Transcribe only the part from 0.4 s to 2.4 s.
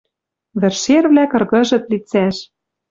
Вӹд шервлӓ кыргыжыт лицӓш.